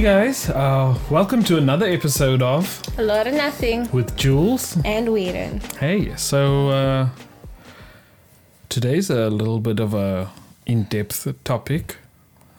[0.00, 3.86] Hey guys, uh, welcome to another episode of A lot of nothing.
[3.92, 4.78] With Jules.
[4.82, 5.60] And Weiren.
[5.76, 7.08] Hey, so uh,
[8.70, 10.30] today's a little bit of a
[10.64, 11.98] in-depth topic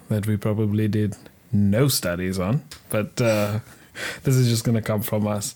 [0.10, 1.18] that we probably did
[1.52, 3.62] no studies on, but uh,
[4.24, 5.56] this is just gonna come from us.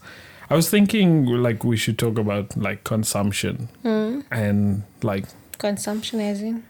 [0.49, 5.25] I was thinking like we should talk about like consumption and like
[5.59, 6.63] Consumption as in.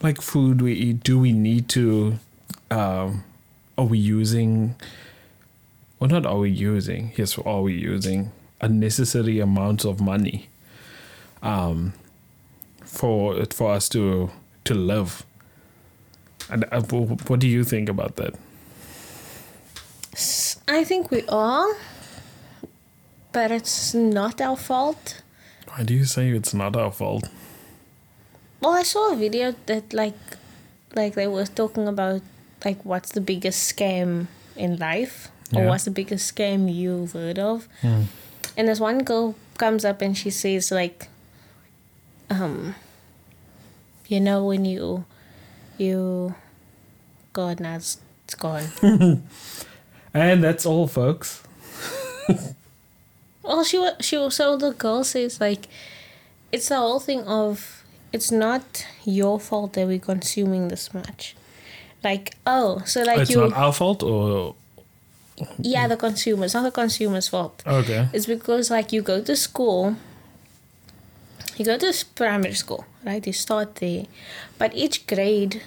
[0.00, 1.02] like food we eat.
[1.02, 2.20] Do we need to?
[2.70, 3.24] Um,
[3.78, 4.74] are we using?
[5.98, 7.12] Well, not are we using?
[7.16, 10.48] Yes, are we using unnecessary amounts of money?
[11.42, 11.92] Um,
[12.84, 14.30] for for us to
[14.64, 15.24] to live.
[16.48, 18.34] And uh, what do you think about that?
[20.68, 21.76] i think we are.
[23.32, 25.22] But it's not our fault.
[25.68, 27.28] Why do you say it's not our fault?
[28.60, 30.18] Well, I saw a video that like
[30.94, 32.22] like they were talking about
[32.66, 35.68] like what's the biggest scam in life or Yeah.
[35.70, 37.68] what's the biggest scam you've heard of.
[38.58, 41.08] And this one girl comes up and she says like
[42.28, 42.74] um
[44.08, 45.04] you know when you
[45.78, 46.34] you
[47.32, 48.66] God now it's, it's gone.
[50.16, 51.42] And that's all, folks.
[53.42, 55.68] Well, she she also the girl says like,
[56.50, 61.36] it's the whole thing of it's not your fault that we're consuming this much.
[62.06, 64.54] Like oh, so like it's you not our fault, or
[65.58, 66.44] yeah the consumer.
[66.44, 67.56] It's not the consumer's fault.
[67.66, 69.96] okay, It's because like you go to school.
[71.56, 73.26] You go to primary school, right?
[73.26, 74.04] You start there,
[74.58, 75.62] but each grade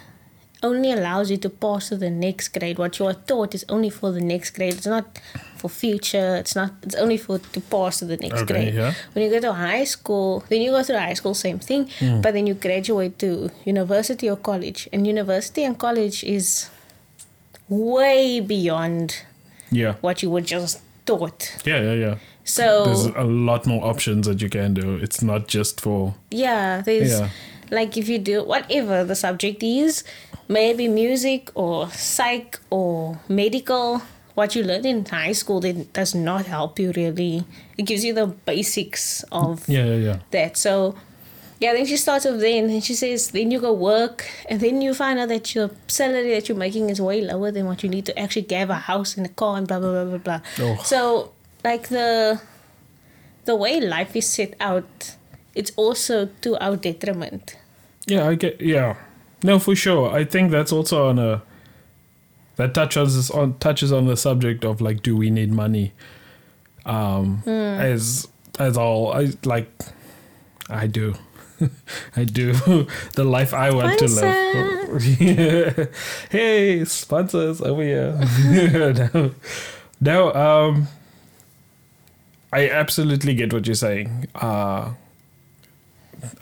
[0.62, 2.78] only allows you to pass to the next grade.
[2.78, 4.74] What you are taught is only for the next grade.
[4.74, 5.18] It's not
[5.56, 6.36] for future.
[6.36, 6.72] It's not.
[6.82, 8.74] It's only for to pass to the next Okay, grade.
[8.74, 8.94] yeah.
[9.12, 11.88] When you go to high school, then you go through high school, same thing.
[11.98, 12.20] Hmm.
[12.20, 16.68] But then you graduate to university or college, and university and college is
[17.68, 19.22] way beyond
[19.70, 21.56] yeah, what you were just taught.
[21.64, 22.14] yeah, yeah, yeah.
[22.44, 24.96] So There's a lot more options that you can do.
[24.96, 27.28] It's not just for Yeah, there's Yeah.
[27.70, 30.04] Like if you do whatever the subject is,
[30.48, 34.02] maybe music or psych or medical.
[34.34, 37.44] What you learn in high school then does not help you really.
[37.76, 40.18] It gives you the basics of yeah, yeah, yeah.
[40.30, 40.56] that.
[40.56, 40.94] So
[41.60, 44.80] yeah, then she starts off then and she says then you go work and then
[44.80, 47.88] you find out that your salary that you're making is way lower than what you
[47.90, 50.40] need to actually have a house and a car and blah blah blah blah blah.
[50.58, 50.82] Oh.
[50.82, 51.32] So
[51.62, 52.40] like the
[53.44, 55.16] the way life is set out,
[55.54, 57.56] it's also to our detriment.
[58.06, 58.60] Yeah, I get.
[58.60, 58.96] Yeah,
[59.42, 60.10] no, for sure.
[60.10, 61.42] I think that's also on a
[62.56, 65.92] that touches on touches on the subject of like, do we need money?
[66.84, 68.28] Um, as
[68.58, 69.70] as all I like,
[70.68, 71.14] I do.
[72.16, 72.52] I do
[73.14, 75.94] the life I want to live.
[76.30, 78.18] hey, sponsors over here.
[78.44, 79.32] no,
[80.00, 80.34] no.
[80.34, 80.88] Um,
[82.52, 84.26] I absolutely get what you're saying.
[84.34, 84.92] Uh,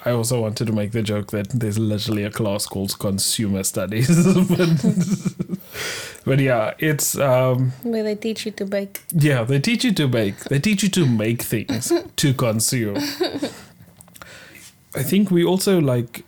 [0.05, 4.09] I also wanted to make the joke that there's literally a class called consumer studies,
[4.49, 5.59] but,
[6.25, 9.00] but yeah, it's um, Where they teach you to bake.
[9.12, 10.38] yeah, they teach you to bake.
[10.44, 12.97] They teach you to make things to consume.
[14.94, 16.25] I think we also like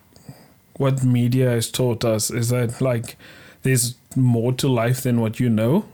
[0.75, 3.16] what media has taught us is that like
[3.62, 5.84] there's more to life than what you know.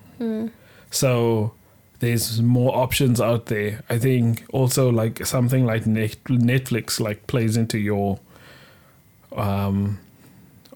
[0.90, 1.52] So
[2.00, 3.82] there's more options out there.
[3.88, 8.18] I think also like something like Net- Netflix like plays into your
[9.36, 9.98] um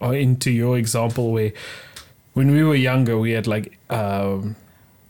[0.00, 1.53] or into your example where
[2.32, 4.56] when we were younger we had like um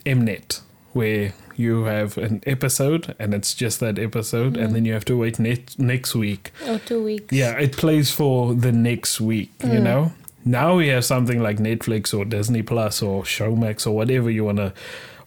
[0.04, 0.60] Mnet
[0.92, 5.16] where you have an episode and it's just that episode and then you have to
[5.16, 6.52] wait net- next week.
[6.66, 7.32] Or two weeks.
[7.32, 10.12] Yeah, it plays for the next week, you know?
[10.42, 14.56] Now we have something like Netflix or Disney Plus or Showmax or whatever you want
[14.56, 14.72] to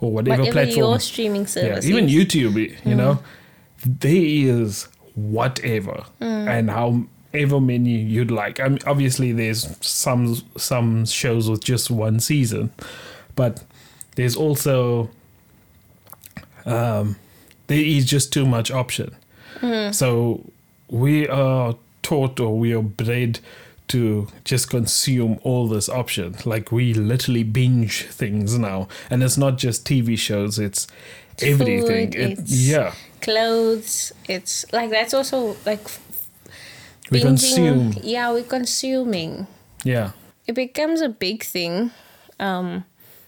[0.03, 0.77] or whatever, Whatever platform.
[0.77, 2.07] your streaming yeah, service even.
[2.07, 2.95] YouTube, you mm.
[2.95, 3.19] know?
[3.85, 6.47] There is whatever mm.
[6.47, 8.59] and however many you'd like.
[8.59, 12.71] I mean, obviously there's some some shows with just one season,
[13.35, 13.63] but
[14.15, 15.09] there's also
[16.65, 17.15] um,
[17.67, 19.15] there is just too much option.
[19.59, 19.93] Mm.
[19.93, 20.43] So
[20.89, 23.39] we are taught or we are bred
[23.89, 26.35] to just consume all this option.
[26.45, 30.87] Like we literally binge things now, and it's not just TV shows; it's,
[31.41, 31.81] everything.
[32.11, 34.11] food, It- it's- yeah, Clothes.
[34.27, 35.83] It's like that's also like
[37.11, 37.23] we binging.
[37.23, 37.93] consume.
[38.01, 39.47] Yeah, we're consuming.
[39.83, 40.11] Yeah,
[40.47, 41.91] it becomes a big thing
[42.39, 42.83] um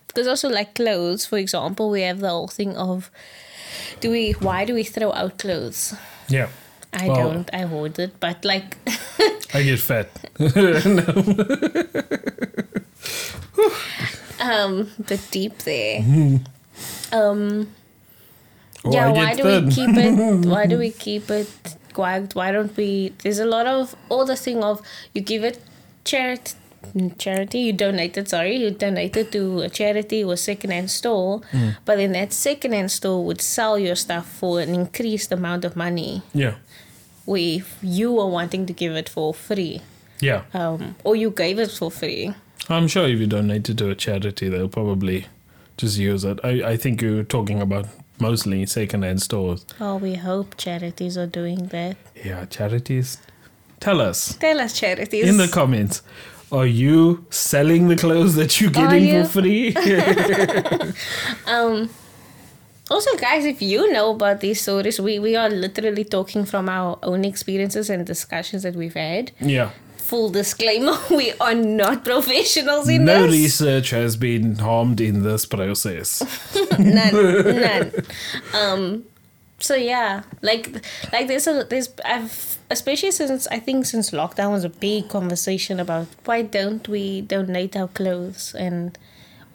[0.08, 3.12] because also like clothes for example we have the whole thing of
[4.02, 5.94] do we why do we throw out clothes
[6.28, 6.48] yeah.
[6.92, 8.78] i Well- don't i hoard it but like
[9.56, 10.10] I get fat.
[14.40, 16.02] um the deep there.
[16.02, 16.36] Mm-hmm.
[17.16, 17.68] Um
[18.84, 19.66] yeah, Why do thin?
[19.66, 21.50] we keep it why do we keep it
[21.96, 24.82] why why don't we there's a lot of all the thing of
[25.14, 25.60] you give it
[26.04, 26.54] charity
[27.18, 28.28] charity you donated.
[28.30, 31.76] sorry you donated to a charity or second hand store Mm.
[31.86, 36.22] but then that secondhand store would sell your stuff for an increased amount of money
[36.34, 36.56] Yeah.
[37.28, 39.82] If you were wanting to give it for free
[40.22, 40.42] Yeah.
[40.54, 42.34] um, or you gave it for free
[42.70, 45.28] I'm sure if you donate it to a charity, they'll probably
[45.78, 46.40] just use it.
[46.44, 47.86] I, I think you're talking about
[48.20, 49.66] mostly second-hand stores.
[49.80, 53.18] oh we hope charities are doing that Yeah, charities.
[53.80, 56.02] Tell us tell us charities in the comments.
[56.52, 59.26] Are you selling the clothes that you're getting you?
[59.26, 59.76] for free?
[61.48, 61.90] Um,
[62.90, 66.98] also, guys, if you know about these stories, we, we are literally talking from our
[67.04, 69.32] own experiences and discussions that we've had.
[69.40, 69.72] yeah.
[69.98, 73.32] Full disclaimer, we are not professionals in this No this.
[73.42, 76.22] research has been harmed in this process.
[76.78, 77.12] none,
[77.60, 77.92] none.
[78.54, 79.06] Um,
[79.58, 84.64] so yeah, like like there's a there's I've especially since I think since lockdown was
[84.64, 88.96] a big conversation about why don't we donate our clothes and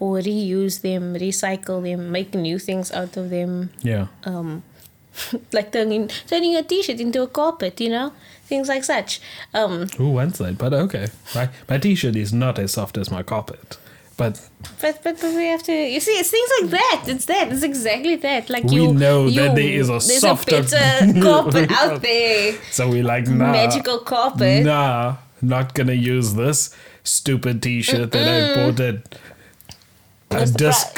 [0.01, 3.69] or reuse them, recycle them, make new things out of them.
[3.83, 4.07] Yeah.
[4.23, 4.63] um,
[5.53, 8.11] like turning turning a t-shirt into a carpet, you know,
[8.45, 9.21] things like such.
[9.53, 10.57] Um, Who wants that?
[10.57, 11.07] But okay.
[11.35, 13.77] My, my t-shirt is not as soft as my carpet.
[14.17, 14.41] But
[14.81, 15.73] but, but but we have to.
[15.73, 17.03] You see, it's things like that.
[17.07, 17.51] It's that.
[17.51, 18.49] It's exactly that.
[18.49, 22.55] Like We you know that there is a softer- a carpet out there.
[22.71, 23.51] so we like nah.
[23.51, 24.63] Magical carpet.
[24.65, 29.17] Nah, not gonna use this stupid t-shirt that I bought at
[30.33, 30.45] a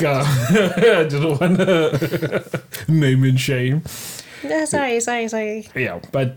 [0.03, 0.23] uh,
[1.03, 3.83] I don't want to name and shame.
[4.43, 5.67] No, sorry, sorry, sorry.
[5.75, 6.35] Yeah, but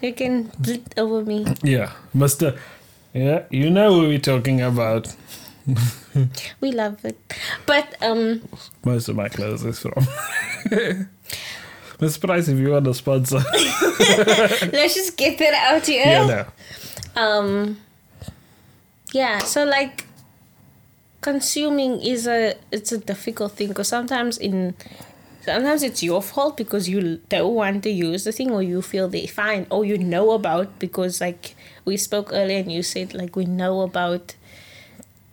[0.00, 1.46] You can blit over me.
[1.62, 2.58] yeah, Mister.
[3.14, 5.14] Yeah, you know who we're talking about.
[6.60, 7.18] We love it.
[7.66, 8.42] But um,
[8.84, 10.06] Most of my clothes is from.
[12.00, 12.08] I'm
[12.48, 13.38] if you want a sponsor.
[14.72, 16.06] let's just get that out here.
[16.06, 17.22] yeah, no.
[17.22, 17.76] um
[19.12, 20.04] yeah so like
[21.20, 24.74] consuming is a it's a difficult thing because sometimes in
[25.42, 29.08] sometimes it's your fault because you don't want to use the thing or you feel
[29.08, 33.34] they fine or you know about because like we spoke earlier and you said like
[33.34, 34.34] we know about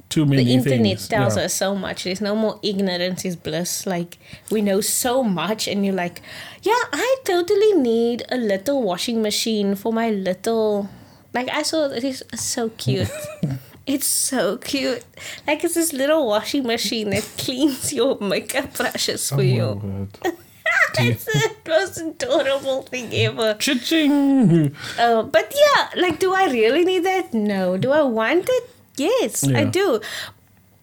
[0.09, 1.07] Too many the internet things.
[1.07, 1.43] tells yeah.
[1.43, 4.17] us so much there's no more ignorance is bliss like
[4.49, 6.21] we know so much and you're like
[6.63, 10.89] yeah i totally need a little washing machine for my little
[11.33, 13.11] like i saw it is so cute
[13.87, 15.03] it's so cute
[15.47, 20.07] like it's this little washing machine that cleans your makeup brushes for Oh, you
[20.97, 24.75] it's the most adorable thing ever Cha-ching!
[24.97, 27.33] uh, but yeah, like, do I really need that?
[27.33, 27.77] No.
[27.77, 28.69] Do I want it?
[28.97, 29.99] Yes, I do.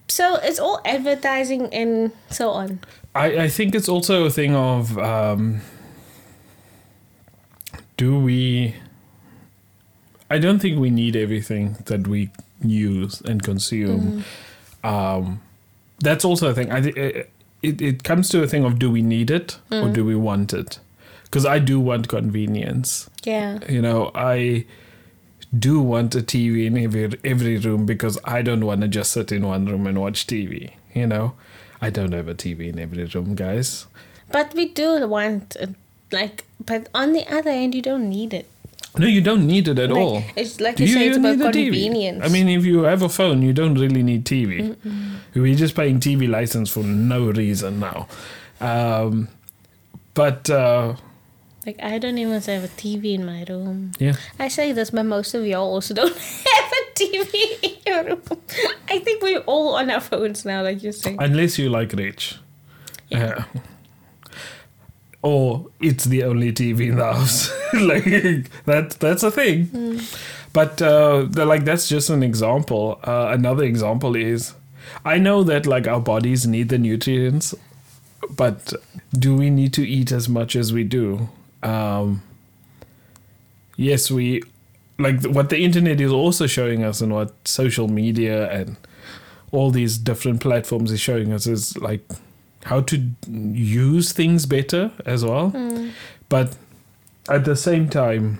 [0.07, 2.79] So it's all advertising and so on.
[3.15, 5.61] I, I think it's also a thing of um,
[7.97, 8.75] do we.
[10.29, 12.29] I don't think we need everything that we
[12.63, 14.23] use and consume.
[14.83, 15.41] Um,
[15.99, 16.71] that's also a thing.
[16.71, 17.31] I think it,
[17.61, 20.53] it, it comes to a thing of do we need it or do we want
[20.53, 20.79] it?
[21.23, 23.09] Because I do want convenience.
[23.23, 23.59] Yeah.
[23.67, 24.65] You know, I
[25.57, 29.31] do want a TV in every every room because I don't want to just sit
[29.31, 30.73] in one room and watch TV.
[30.93, 31.33] You know,
[31.81, 33.87] I don't have a TV in every room, guys.
[34.31, 35.55] But we do want,
[36.11, 38.49] like, but on the other end, you don't need it.
[38.97, 40.23] No, you don't need it at Like, all.
[40.35, 41.65] It's like Do you, you say, it's about a TV?
[41.71, 42.23] convenience.
[42.23, 44.75] I mean, if you have a phone, you don't really need TV.
[45.33, 48.07] We're just paying TV license for no reason now.
[48.61, 49.29] Um,
[50.13, 50.95] but uh,
[51.65, 53.93] like, I don't even have a TV in my room.
[53.99, 58.03] yeah, I say this, but most of y'all also don't have a TV in your
[58.03, 58.21] room.
[58.89, 61.15] I think we're all on our phones now, like you say.
[61.19, 62.37] unless you like rich.
[63.09, 63.45] Yeah.
[65.23, 67.49] Or it's the only TV in the house.
[67.73, 68.03] like
[68.65, 69.99] that that's a thing.
[70.51, 72.99] But uh like that's just an example.
[73.03, 74.53] Uh, another example is
[75.03, 77.55] I know that like our bodies need the nutrients,
[78.29, 78.73] but
[79.17, 81.29] do we need to eat as much as we do?
[81.63, 82.21] Um
[83.77, 84.43] yes, we
[84.99, 88.75] like what the internet is also showing us and what social media and
[89.51, 92.03] all these different platforms is showing us is like
[92.65, 95.51] how to use things better as well.
[96.29, 96.55] But
[97.29, 98.39] at the same time,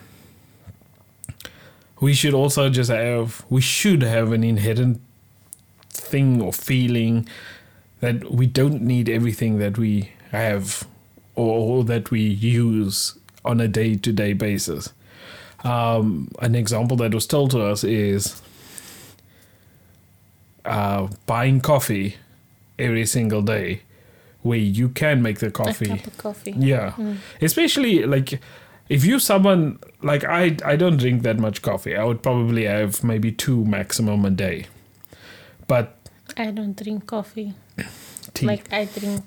[2.00, 5.00] we should also just have we should have an inherent
[5.90, 7.28] thing or feeling
[8.02, 10.86] that we don't need everything that we have
[11.36, 14.92] or, that we use on a day to day basis.
[15.64, 18.42] Um, an example that was told to us is
[20.66, 22.18] uh, buying coffee
[22.78, 23.82] every single day
[24.44, 25.86] where you can make the coffee.
[25.86, 26.04] A coffee.
[26.04, 26.56] cup of coffee.
[26.58, 26.92] Yeah.
[26.92, 27.18] Mm.
[27.42, 28.40] Especially like
[28.90, 31.96] if you someone like I I don't drink that much coffee.
[31.96, 34.66] I would probably have maybe two maximum a day.
[35.68, 35.98] But
[36.38, 37.54] I don't drink coffee.
[38.34, 38.46] tea.
[38.46, 39.24] Like I drink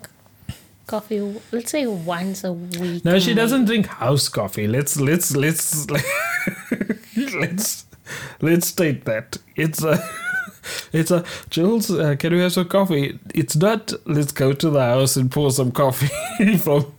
[0.86, 1.40] coffee.
[1.52, 3.04] Let's say once a week.
[3.04, 4.66] no, she doesn't drink house coffee.
[4.66, 5.86] Let's let's let's
[7.16, 7.86] let's
[8.40, 9.38] let's state that.
[9.56, 9.98] It's a
[10.92, 13.18] it's a Jules, uh, can we have some coffee?
[13.34, 16.08] It's not let's go to the house and pour some coffee
[16.58, 16.92] from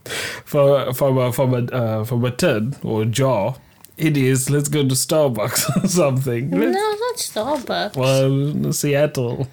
[0.46, 3.56] from from a from a uh, from a tin or a jar.
[3.98, 6.50] It is let's go to Starbucks or something.
[6.52, 7.96] No, Let's- not Starbucks.
[7.98, 9.48] Well, Seattle.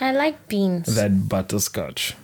[0.00, 0.94] I like beans.
[0.96, 2.14] That butterscotch.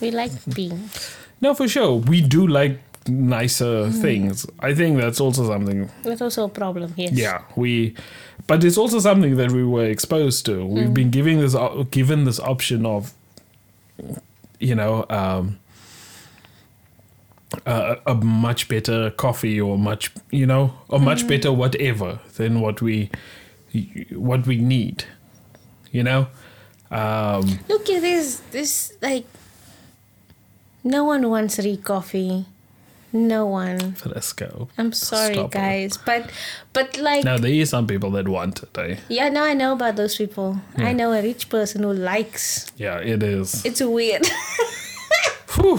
[0.00, 1.16] We like beans.
[1.40, 1.94] No, for sure.
[1.96, 4.44] We do like nicer things.
[4.58, 5.88] I think that's also something.
[6.02, 6.92] That's also a problem.
[6.96, 7.12] Yes.
[7.12, 7.94] Yeah, we.
[8.46, 10.64] But it's also something that we were exposed to.
[10.66, 11.54] We've been giving this
[11.90, 13.14] given this option of,
[14.58, 15.58] you know, um,
[17.66, 22.82] a, a much better coffee or much you know or much better whatever than what
[22.82, 23.10] we
[24.10, 25.04] what we need.
[25.90, 26.28] You know.
[26.90, 28.40] Um, Look at this.
[28.50, 29.26] This like.
[30.84, 32.44] No one wants Ricoffy.
[33.12, 33.92] No one.
[33.92, 34.68] Frisco.
[34.78, 35.58] I'm sorry, Stop it.
[35.58, 36.30] guys, but
[36.72, 38.78] but like Now there is some people that want it.
[38.78, 38.96] Eh?
[39.08, 40.58] yeah, no, I know about those people.
[40.78, 42.70] I know a rich person who likes.
[42.78, 43.64] Yeah, it is.
[43.66, 44.26] It's weird.
[45.56, 45.78] Whew.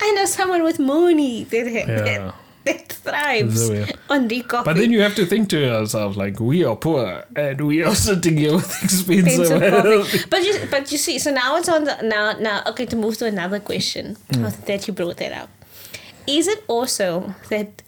[0.00, 1.84] I know someone with money that Yeah.
[1.84, 3.70] that, that thrives
[4.10, 4.64] on Ricoffy.
[4.66, 7.94] But then you have to think to yourself, like, we are poor and we are
[7.94, 10.18] sitting here with expensive coffee.
[10.28, 12.62] But you, but you see, so now it's on the now now.
[12.66, 14.48] Okay, to move to another question Hmm.
[14.66, 15.48] that you brought that up.
[16.30, 17.82] Is it also that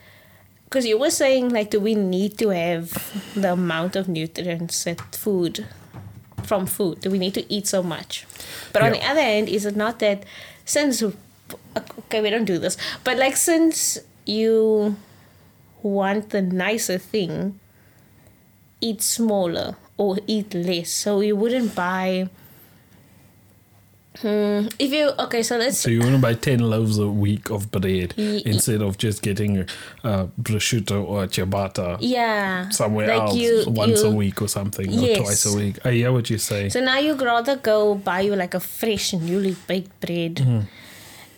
[0.65, 2.91] because you were saying like, do we need to have
[3.35, 5.67] the amount of nutrients that food
[6.43, 7.03] from food?
[7.03, 8.27] Do we need to eat so much?
[8.73, 10.25] But on the other hand, is it not that
[10.65, 14.97] since okay, we don't do this, but like since you
[15.83, 17.61] want the nicer thing,
[18.81, 20.91] eat smaller or eat less.
[20.91, 22.29] So you wouldn't buy.
[24.21, 27.49] Hmm, if you okay, so let's So you want to buy 10 loaves a week
[27.49, 29.65] of bread Ye- instead of just getting
[30.05, 35.19] uh, prosciutto or ciabatta yeah somewhere like else you- once a week or something, Yes.
[35.19, 35.79] or twice a week.
[35.87, 36.69] I hear what you say.
[36.69, 40.61] So now you'd rather go buy you like a fresh newly baked bread, Mm-hmm.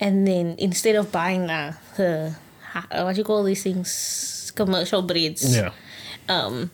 [0.01, 2.35] and then instead of buying the, the
[2.73, 5.47] ha- what you call these things commercial breads.
[5.57, 5.71] yeah.
[6.29, 6.71] um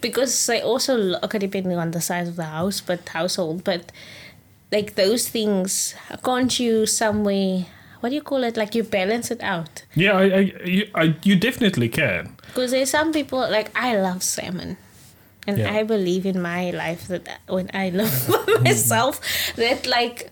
[0.00, 3.90] because I also okay depending on the size of the house but household but
[4.72, 5.94] like those things
[6.24, 7.66] can't you somewhere
[8.00, 11.14] what do you call it like you balance it out Yeah, I, I, you, I,
[11.22, 12.36] you definitely can.
[12.48, 14.76] because there's some people like I love salmon
[15.46, 15.72] and Yeah.
[15.74, 18.28] I believe in my life that when I love
[18.64, 19.20] myself
[19.56, 20.30] that like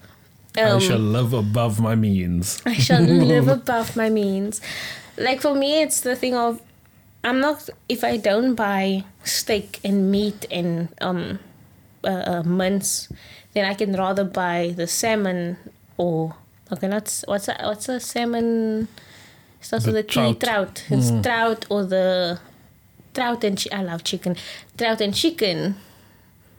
[0.59, 2.61] um, I shall live above my means.
[2.67, 3.01] I shall
[3.33, 4.61] live above my means.
[5.17, 6.61] Like for me, it's the thing of
[7.25, 11.39] I'm not if I don't buy steak and meat and um
[12.05, 13.09] uh, uh, mince,
[13.55, 15.57] then I can rather buy the salmon
[15.97, 16.35] or
[16.73, 18.89] okay, not what's a, what's a salmon.
[19.61, 20.41] Starts The with a T, trout.
[20.41, 20.85] trout.
[20.91, 21.23] It's mm.
[21.23, 22.41] trout or the
[23.15, 24.37] trout and chi- I love chicken.
[24.77, 25.77] Trout and chicken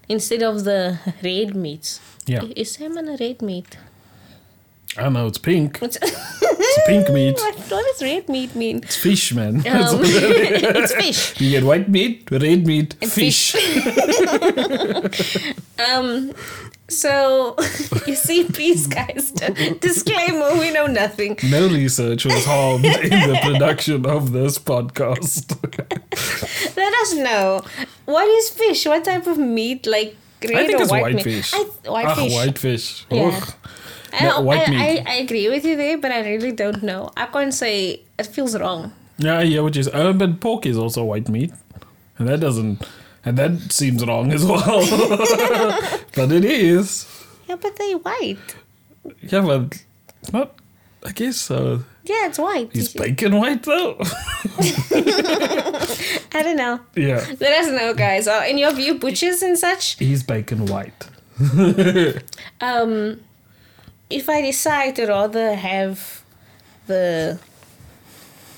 [0.08, 2.00] instead of the red meats.
[2.26, 2.44] Yeah.
[2.56, 3.78] Is salmon a red meat?
[4.98, 5.80] I don't know, it's pink.
[5.80, 7.36] What's- It's pink meat.
[7.36, 8.78] what, what does red meat mean?
[8.78, 9.56] It's fish, man.
[9.58, 11.42] Um, it's fish.
[11.42, 13.56] you get white meat, red meat, And fish.
[15.80, 16.34] Um,
[16.88, 17.56] so
[18.08, 19.32] you see, please, guys,
[19.82, 21.38] disclaimer: we know nothing.
[21.50, 25.50] No research was harmed in the production of this podcast.
[26.78, 27.62] Let us know
[28.06, 28.86] what is fish.
[28.86, 29.86] What type of meat?
[29.88, 31.24] Like red I think or it's white, white meat?
[31.24, 31.54] fish.
[31.54, 31.58] I,
[31.90, 32.34] white ah, fish.
[32.34, 33.06] white fish.
[33.10, 33.24] Yeah.
[33.34, 33.54] Ugh.
[34.14, 35.04] I, white I, meat.
[35.06, 37.12] I, I agree with you there, but I really don't know.
[37.18, 38.94] I can't say it feels wrong.
[39.18, 41.52] Yeah, yeah, which is uh, but pork is also white meat,
[42.18, 42.84] and that doesn't,
[43.26, 44.82] and that seems wrong as well.
[46.16, 47.08] but it is.
[47.48, 48.56] Yeah, but they white.
[49.22, 49.84] Yeah, but
[50.32, 50.56] not.
[51.06, 51.84] I guess so.
[52.06, 52.76] Yeah, it's white.
[52.76, 53.98] Is bacon white though?
[56.34, 56.80] I don't know.
[56.96, 58.28] yeah, Let us know, guys.
[58.28, 60.02] Uh, in your view, butchers and such.
[60.02, 61.08] is bacon white?
[62.62, 63.20] um,
[64.14, 66.24] if I decide to rather have
[66.88, 67.40] the,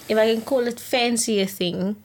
[0.09, 1.95] if I can call it fancier thing,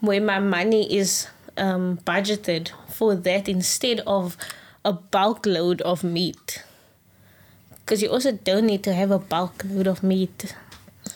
[0.00, 4.36] where my money is um, budgeted for that instead of
[4.84, 6.62] a bulk load of meat.
[7.80, 10.54] Because you also don't need to have a bulk load of meat.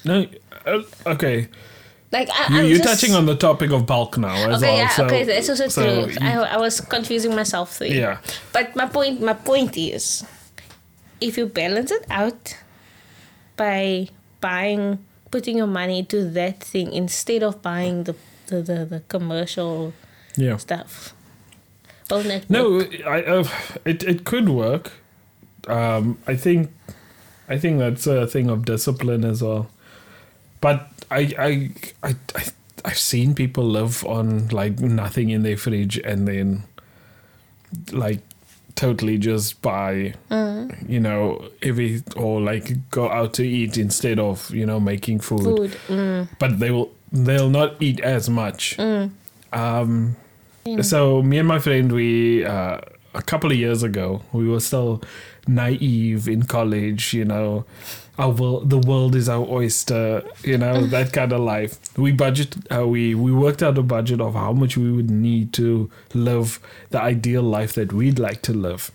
[0.04, 0.26] No,
[0.66, 1.49] uh, okay.
[2.11, 4.76] Like I, You, just- touching on the topic of bulk now as Okay, well.
[4.78, 6.12] yeah, so, okay, that's also so true.
[6.12, 7.88] you- I, I was confusing myself there.
[7.94, 8.18] yeah.
[8.52, 10.25] But my point, my point is,
[11.20, 12.56] if you balance it out
[13.56, 14.08] by
[14.40, 14.98] buying,
[15.30, 18.14] putting your money to that thing instead of buying the
[18.46, 19.92] the, the, the commercial
[20.37, 20.56] Yeah.
[20.56, 21.12] stuff.
[22.10, 22.50] Won't that work?
[22.50, 23.44] No, I, uh,
[23.84, 24.92] it it could work.
[25.66, 26.70] Um, I think,
[27.48, 29.68] I think that's a thing of discipline as well.
[30.62, 31.70] But I, I,
[32.02, 32.44] I, I
[32.87, 36.62] I've seen people live on like nothing in their fridge and then,
[37.92, 38.20] like,
[38.78, 40.14] totally just buy,
[40.87, 45.42] you know, every or like go out to eat instead of you know making food.
[45.42, 45.70] food.
[45.88, 46.28] Mm.
[46.38, 48.78] But they will they'll not eat as much.
[49.52, 50.16] Um,
[50.82, 52.78] so me and my friend, we uh,
[53.14, 55.02] a couple of years ago, we were still
[55.49, 57.12] naive in college.
[57.12, 57.64] You know,
[58.18, 60.22] our world, the world is our oyster.
[60.42, 61.78] You know that kind of life.
[61.96, 62.56] We budget.
[62.72, 66.60] Uh, we we worked out a budget of how much we would need to live
[66.90, 68.90] the ideal life that we'd like to live.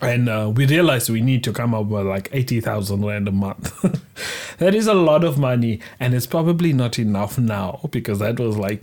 [0.00, 3.78] And uh, we realized we need to come up with like 80,000 rand a month.
[4.58, 8.56] that is a lot of money, and it's probably not enough now because that was
[8.56, 8.82] like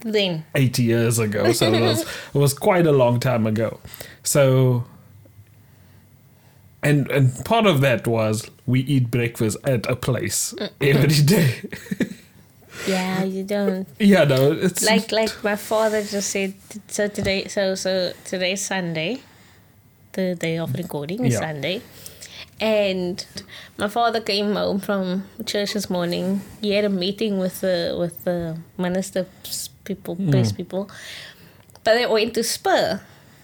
[0.00, 1.52] Then 80 years ago.
[1.52, 2.02] So it was,
[2.34, 3.80] it was quite a long time ago.
[4.22, 4.84] So,
[6.82, 11.54] and and part of that was we eat breakfast at a place every day.
[12.86, 13.86] yeah, you don't.
[13.98, 16.54] yeah, no, it's like like my father just said
[16.88, 19.20] so today so so today's sunday.
[20.12, 21.40] The day of recording is Yeah.
[21.40, 21.82] sunday.
[22.58, 23.24] And
[23.76, 26.40] my father came home from church this morning.
[26.62, 30.30] He had a meeting with the with the minister's people hmm.
[30.30, 30.90] press people.
[31.84, 33.00] But they went to spur.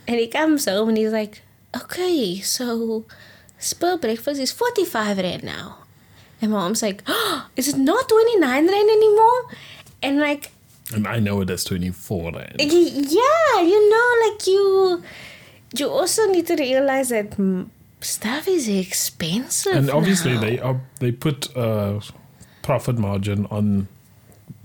[0.09, 1.43] And he comes home and he's like
[1.75, 3.05] okay so
[3.63, 5.79] spur breakfast is 45 rand now
[6.41, 9.41] and my mom's like oh, is it not 29 rand anymore
[10.03, 10.51] and like
[10.95, 12.57] and I know it is 24 rand.
[12.59, 15.03] Yeah you know like you
[15.79, 17.69] you also need to realize that mm,
[18.01, 20.41] stuff is expensive and obviously now.
[20.41, 22.01] they are they put a
[22.63, 23.87] profit margin on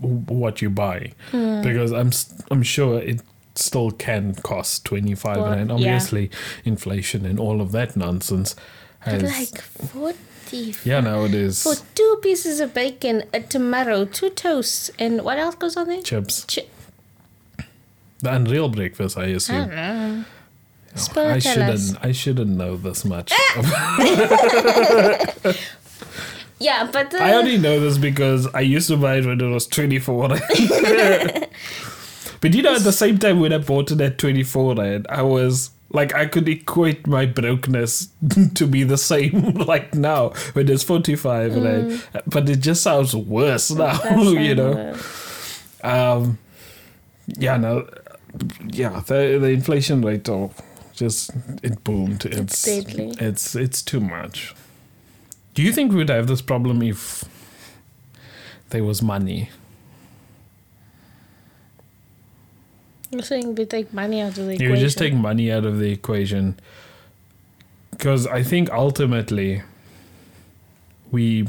[0.00, 1.62] what you buy Hmm.
[1.62, 2.10] because i'm
[2.50, 3.20] i'm sure it
[3.54, 5.74] still can cost 25 Well, rand yeah.
[5.76, 6.30] obviously
[6.64, 8.54] inflation and all of that nonsense
[9.00, 14.30] has like 40 yeah now it is for two pieces of bacon a tomato two
[14.30, 16.02] toasts and what else goes on there?
[16.02, 16.44] Chips.
[16.44, 16.66] Chi-
[18.20, 19.70] the unreal breakfast i I assume.
[19.70, 20.24] Oh,
[21.28, 21.94] I shouldn't us.
[22.02, 25.24] i shouldn't know this much ah!
[26.60, 29.68] Yeah, but I only know this because I used to buy it when it was
[29.68, 30.40] 24 but
[32.52, 35.70] you know, at the same time when I bought it at 24 rand, I was
[35.90, 38.08] like, I could equate my brokenness
[38.54, 42.04] to be the same like now when it's 45 rand.
[42.26, 44.44] But it just sounds worse now, Mm.
[44.48, 44.96] you know?
[45.82, 46.38] Um,
[47.26, 47.88] yeah, no,
[48.66, 50.52] yeah, the, the inflation rate, oh,
[50.94, 51.30] just,
[51.62, 52.24] it boomed.
[52.26, 53.14] It's, deadly.
[53.20, 54.54] It's, it's too much.
[55.54, 57.24] Do you think we'd have this problem if
[58.70, 59.50] there was money?
[63.10, 64.70] You're saying we take money out of the You equation.
[64.70, 66.58] would just take money out of the equation.
[67.90, 69.62] Because I think ultimately,
[71.10, 71.48] we.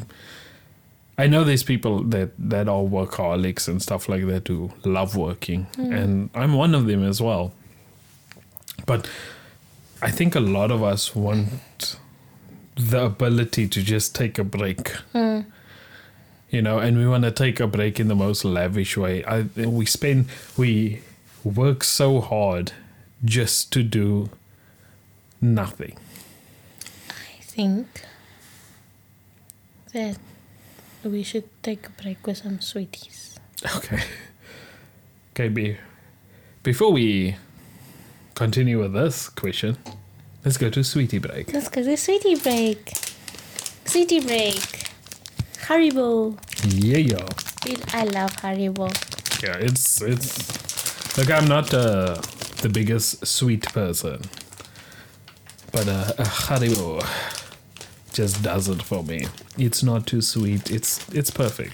[1.18, 5.66] I know there's people that, that are workaholics and stuff like that who love working,
[5.76, 5.92] hmm.
[5.92, 7.52] and I'm one of them as well.
[8.86, 9.08] But
[10.02, 11.98] I think a lot of us want
[12.78, 14.92] the ability to just take a break.
[15.12, 15.42] Hmm.
[16.50, 19.24] You know, and we want to take a break in the most lavish way.
[19.26, 21.02] I we spend we
[21.44, 22.72] work so hard
[23.24, 24.30] just to do
[25.42, 25.98] nothing.
[27.10, 27.88] I think
[29.94, 30.18] that
[31.04, 33.40] we should take a break with some sweeties.
[33.76, 34.02] Okay.
[35.34, 35.78] Okay, be,
[36.64, 37.36] before we
[38.36, 39.78] continue with this question,
[40.44, 41.54] let's go to sweetie break.
[41.54, 42.92] Let's go to sweetie break.
[43.86, 44.60] Sweetie break.
[45.68, 46.38] Haribo.
[46.66, 47.26] Yeah,
[47.94, 48.90] I love Haribo.
[49.42, 50.69] Yeah, it's it's.
[51.18, 52.16] Look, I'm not uh,
[52.62, 54.22] the biggest sweet person,
[55.72, 57.06] but uh, a Haribo
[58.14, 59.26] just does it for me.
[59.58, 60.72] It's not too sweet.
[60.72, 61.74] It's it's perfect.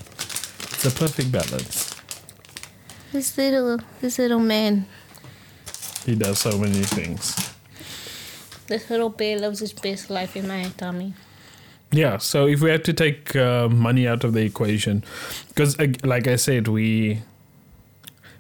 [0.74, 1.94] It's a perfect balance.
[3.12, 4.86] This little, this little man,
[6.06, 7.36] He does so many things.
[8.68, 11.14] this little bear lives his best life in my tummy.
[11.92, 15.04] Yeah, so if we had to take uh, money out of the equation,
[15.50, 17.22] because like I said, we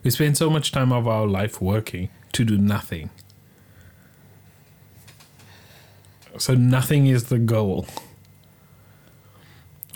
[0.06, 3.10] we spend so much time of our life working to do nothing.
[6.38, 7.88] So nothing is the goal.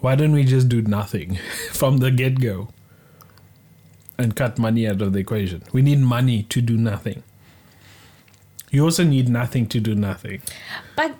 [0.02, 1.36] Why don't we just do nothing
[1.72, 2.70] from the get go?
[4.20, 5.64] and cut money out of the equation.
[5.72, 7.24] We need money to do nothing.
[8.70, 10.42] You also need nothing to do nothing.
[10.96, 11.16] But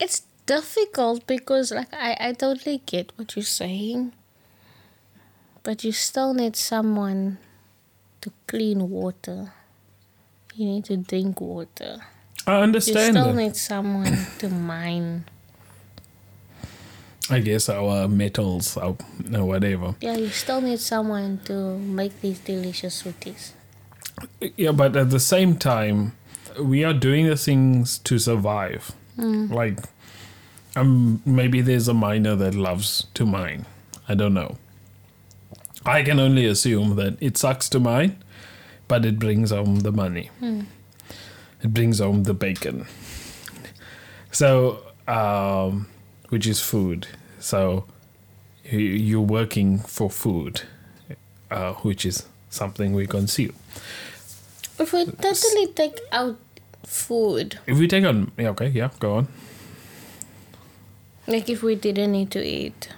[0.00, 4.12] it's difficult because like I, I totally get what you're saying.
[5.62, 7.38] But you still need someone
[8.22, 9.52] to clean water.
[10.56, 11.98] You need to drink water.
[12.46, 13.42] I understand You still that.
[13.42, 15.24] need someone to mine.
[17.30, 18.96] I guess our metals, our
[19.28, 19.94] no, whatever.
[20.00, 23.52] Yeah, you still need someone to make these delicious sweeties.
[24.56, 26.16] Yeah, but at the same time,
[26.58, 28.90] we are doing the things to survive.
[29.16, 29.50] Mm.
[29.52, 29.78] Like,
[30.76, 33.66] um, maybe there's a miner that loves to mine.
[34.08, 34.56] I don't know.
[35.84, 38.22] I can only assume that it sucks to mine,
[38.88, 40.30] but it brings home the money.
[41.62, 42.86] It brings home the bacon.
[44.32, 45.88] So, um,
[46.28, 47.06] which is food.
[47.38, 47.84] So,
[48.64, 50.62] you- you're working for food,
[51.50, 53.54] uh, which is something we consume.
[54.78, 56.38] If we totally take out
[56.84, 59.28] food, If we take on, yeah, okay, yeah, go on.
[61.26, 62.88] Like if we didn't need to eat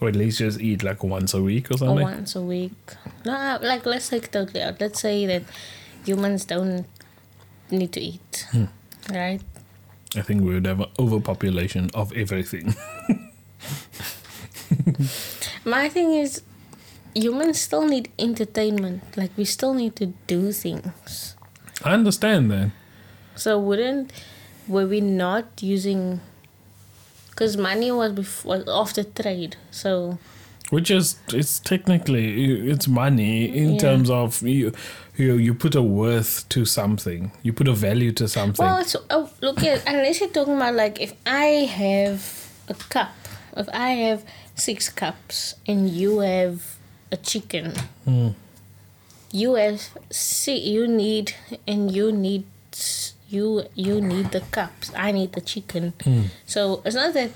[0.00, 2.02] Or at least just eat like once a week or or something.
[2.04, 2.72] once a week,
[3.24, 4.80] no, uh, like let's take totally out.
[4.80, 5.42] Let's say that
[6.04, 6.86] humans don't
[7.70, 8.46] need to eat,
[9.10, 9.40] right?
[10.16, 12.74] I think we would have an overpopulation of everything.
[15.64, 16.42] My thing is,
[17.14, 19.02] humans still need entertainment.
[19.16, 21.36] Like we still need to do things.
[21.82, 22.70] I understand that.
[23.36, 24.12] So wouldn't
[24.68, 26.20] were we not using?
[27.30, 30.18] Because money was before off the trade, so
[30.70, 33.78] Which is, it's technically, it's money in Yeah.
[33.78, 34.72] terms of you,
[35.16, 37.32] you, you put a worth to something.
[37.42, 38.64] You put a value to something.
[38.64, 43.12] Well, it's, oh, look at unless you're talking about like if I have a cup,
[43.56, 44.24] if I have
[44.54, 46.76] six cups and you have
[47.12, 47.74] a chicken,
[48.04, 48.28] Hmm.
[49.32, 51.34] you have see you need
[51.66, 52.44] and you need
[53.28, 54.92] you you need the cups.
[54.96, 55.92] I need the chicken.
[56.02, 56.22] Hmm.
[56.46, 57.30] So it's not that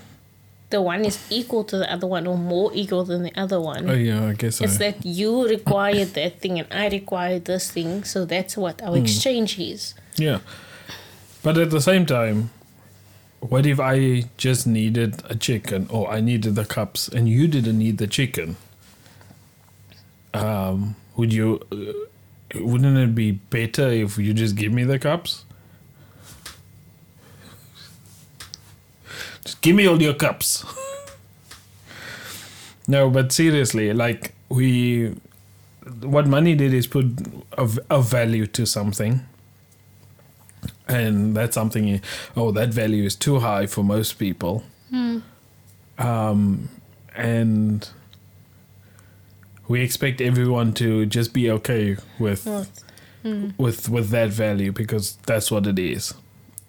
[0.70, 3.88] the one is equal to the other one or more equal than the other one.
[3.88, 4.64] oh, yeah, I guess so.
[4.64, 8.98] It's that you require that thing and I require this thing, so that's what our
[8.98, 9.94] exchange is.
[10.16, 10.40] Yeah.
[11.42, 12.51] But at the same time,
[13.40, 17.79] what if I just needed a chicken or I needed the cups and you didn't
[17.79, 18.57] need the chicken?
[20.35, 25.44] Um, would you, uh, wouldn't it be better if you just give me the cups?
[29.48, 30.62] Just give me all your cups.
[32.87, 35.14] no, but seriously, like we,
[36.02, 37.06] what money did is put
[37.56, 39.20] a, a value to something
[40.87, 42.00] and that's something
[42.37, 44.64] oh that value is too high for most people
[45.98, 46.68] um,
[47.14, 47.88] and
[49.68, 52.68] we expect everyone to just be okay with What?
[53.58, 56.14] with with that value because that's what it is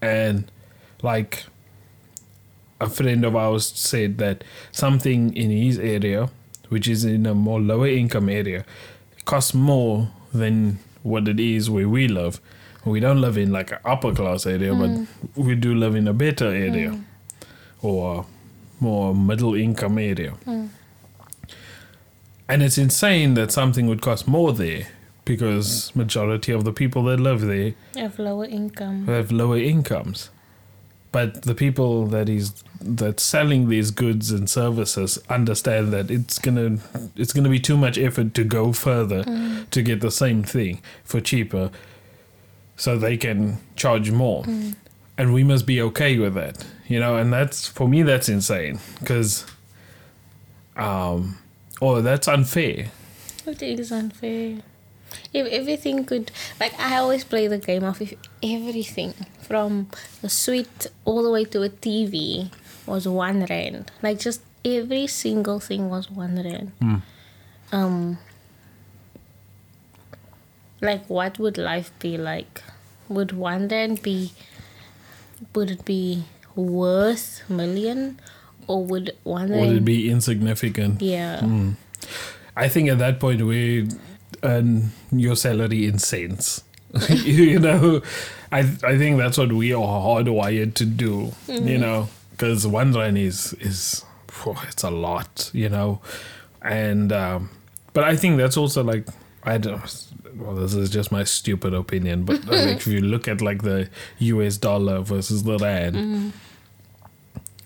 [0.02, 0.52] and
[1.02, 1.46] like
[2.80, 6.30] a friend of ours said that something in his area
[6.70, 8.64] which is in a more lower income area
[9.26, 12.40] costs more than what it is where we live.
[12.86, 15.08] We don't live in like an upper class area but mm.
[15.36, 17.04] we do live in a better area mm.
[17.82, 20.34] or a more middle income area.
[20.46, 20.70] Mm.
[22.48, 24.88] And it's insane that something would cost more there
[25.26, 29.06] because majority of the people that live there Have lower income.
[29.06, 30.32] have lower incomes.
[31.12, 36.78] But the people that is that's selling these goods and services understand that it's gonna
[37.16, 39.24] it's gonna be too much effort to go further
[39.72, 41.72] to get the same thing for cheaper,
[42.78, 44.46] so they can charge more,
[45.18, 47.18] and we must be okay with that, you know.
[47.18, 49.46] And that's for me that's insane because,
[50.78, 51.40] um,
[51.82, 52.92] oh that's unfair.
[53.48, 54.60] It is unfair.
[55.34, 59.16] If everything could, like I always play the game of if everything
[59.50, 59.90] from
[60.22, 62.52] a sweet all the way to a TV
[62.86, 67.02] was one rand, like just every single thing was one rand.
[67.72, 68.20] Um,
[70.82, 72.62] like what would life be like?
[73.10, 74.34] Would one rand be?
[75.56, 78.20] Would it be worth million,
[78.68, 81.02] or would one Would it be insignificant?
[81.02, 81.42] yeah.
[82.56, 83.88] I think at that point we
[84.44, 86.64] earn your salary in cents.
[87.10, 88.02] you know,
[88.52, 91.34] I I think that's what we are hardwired to do.
[91.48, 91.82] You mm-hmm.
[91.82, 95.52] know, because one rand is is phew, it's a lot.
[95.54, 96.02] You know,
[96.62, 97.50] and um,
[97.94, 99.08] but I think that's also like
[99.44, 100.06] I don't.
[100.36, 103.90] Well, this is just my stupid opinion, but like, if you look at like the
[104.20, 104.58] U.S.
[104.58, 106.30] dollar versus the rand, mm-hmm.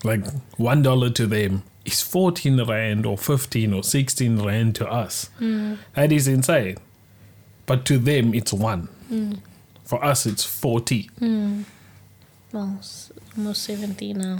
[0.04, 0.22] Like
[0.58, 5.30] one dollar to them is fourteen rand or fifteen or sixteen rand to us.
[5.40, 5.78] Mm.
[5.94, 6.76] That is insane.
[7.66, 8.88] But to them, it's one.
[9.10, 9.38] Mm.
[9.84, 11.10] For us, it's forty.
[12.52, 14.38] Well, s- almost 70 now.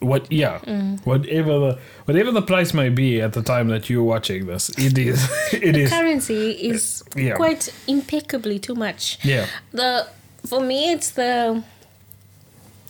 [0.00, 0.30] What?
[0.30, 0.58] Yeah.
[1.04, 4.98] Whatever the whatever the price may be at the time that you're watching this, it
[4.98, 5.28] is.
[5.52, 5.90] It is.
[5.90, 7.36] Currency is Yeah.
[7.36, 9.18] quite impeccably too much.
[9.24, 9.46] Yeah.
[9.72, 10.06] The
[10.46, 11.62] for me, it's the.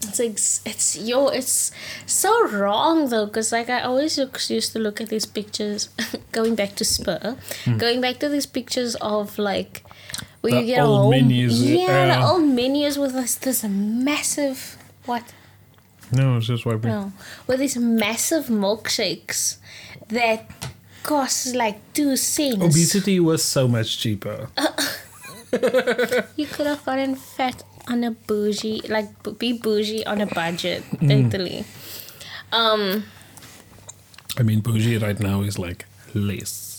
[0.07, 1.71] It's ex- it's yo it's
[2.05, 5.89] so wrong though because like I always used to look at these pictures
[6.33, 7.79] going back to Spur Hmm.
[7.79, 9.83] going back to these pictures of like
[10.45, 13.65] where The you get old whole menus, yeah the uh, old menus with this this
[13.65, 14.77] massive
[15.09, 15.25] what
[16.13, 16.91] No, it's just wiping.
[16.93, 17.13] no
[17.49, 19.57] with these massive milkshakes
[20.13, 20.45] that
[21.03, 24.49] cost like two cents Obesity was so much cheaper.
[26.37, 29.07] You could have gotten fat on a bougie, like
[29.39, 31.65] be bougie on a budget, totally.
[32.51, 33.05] Um,
[34.37, 36.74] I mean, bougie right now is like less.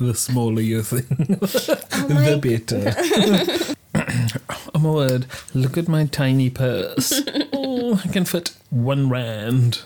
[0.00, 3.76] The smaller you think, the better.
[4.74, 7.20] oh my word, look at my tiny purse.
[7.52, 9.82] oh, I can fit one rand.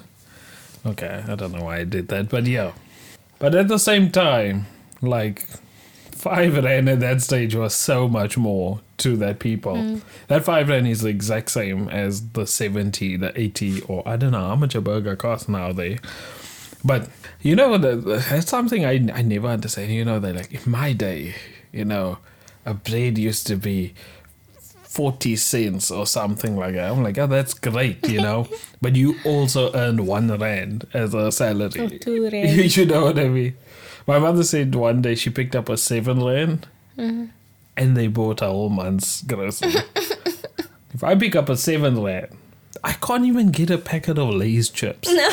[0.87, 2.75] Okay, I don't know why I did that, but yeah.
[3.41, 4.67] But at the same time,
[5.03, 5.47] like,
[6.13, 9.75] five rand at that stage was so much more to that people.
[9.75, 10.03] Mm.
[10.29, 14.31] That five rand is the exact same as the 70, the 80, or I don't
[14.31, 15.99] know how much a burger costs now there.
[16.85, 17.09] But
[17.41, 19.93] you know, the, the- that's something I I never understand.
[19.93, 21.35] You know, that like in my day,
[21.73, 22.19] you know,
[22.67, 23.95] a bread used to be
[24.95, 26.91] forty cents or something like that.
[26.91, 28.49] I'm like, oh, that's great, you know.
[28.83, 31.81] but you also earned one rand as a salary.
[31.81, 32.77] Or two rand.
[32.77, 33.57] you know what I mean?
[34.07, 36.69] My mother said one day she picked up a seven rand,
[36.99, 37.27] mm-hmm.
[37.77, 39.73] and they bought a whole month's grocery.
[40.93, 42.37] if I pick up a seven rand,
[42.85, 45.11] I can't even get a packet of Lay's chips.
[45.11, 45.31] no,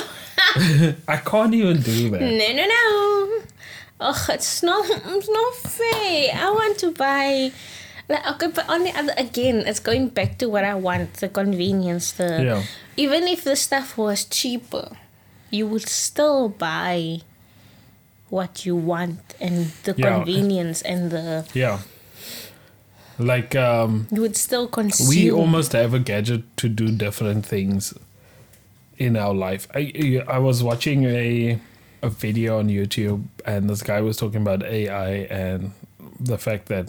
[1.08, 2.22] I can't even do that.
[2.22, 3.44] no, no, no.
[4.04, 6.32] Oh, it's not, it's not fair.
[6.36, 7.52] I want to buy.
[8.10, 11.30] Like, okay, but on the other, again, it's going back to what I want the
[11.30, 12.12] convenience.
[12.12, 12.64] The Yeah.
[12.98, 14.98] even if the stuff was cheaper,
[15.52, 17.22] you would still buy
[18.30, 20.16] what you want and the Yeah.
[20.16, 21.80] convenience and the Yeah.
[23.20, 25.08] Like um you would still consume.
[25.10, 27.94] we almost have a gadget to do different things
[29.02, 29.68] in our life.
[29.74, 31.60] I I was watching a
[32.04, 35.72] a video on YouTube and this guy was talking about AI and
[36.20, 36.88] the fact that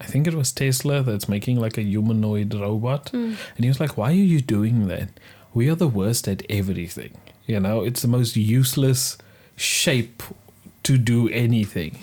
[0.00, 3.10] I think it was Tesla that's making like a humanoid robot.
[3.10, 3.34] Hmm.
[3.54, 5.08] And he was like, Why are you doing that?
[5.54, 7.16] We are the worst at everything.
[7.46, 9.18] You know, it's the most useless
[9.56, 10.22] shape
[10.84, 11.98] to do anything.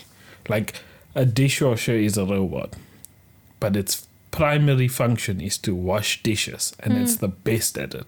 [0.48, 0.76] Like
[1.16, 2.76] a dishwasher is a robot,
[3.60, 7.26] but its primary function is to wash dishes, and it's hmm.
[7.26, 8.08] the best at it.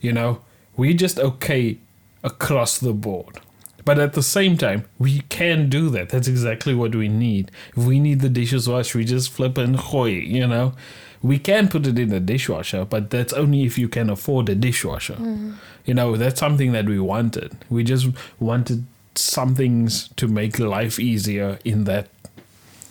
[0.00, 0.40] You know,
[0.76, 1.78] we just okay
[2.22, 3.40] across the board.
[3.84, 6.10] But at the same time, we can do that.
[6.10, 7.50] That's exactly what we need.
[7.76, 10.74] If we need the dishes washed, we just flip and gooi, you know.
[11.22, 14.54] We can put it in the dishwasher, but that's only if you can afford a
[14.54, 15.14] dishwasher.
[15.14, 15.52] Mm-hmm.
[15.84, 17.56] You know, that's something that we wanted.
[17.68, 22.08] We just wanted some things to make life easier in that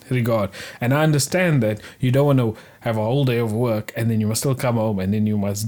[0.10, 0.50] regard.
[0.82, 4.10] And I understand that you don't want to have a whole day of work and
[4.10, 5.68] then you must still come home and then you must